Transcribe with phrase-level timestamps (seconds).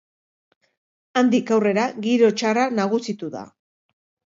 [1.21, 3.47] Handik aurrera, giro txarra nagusitu da.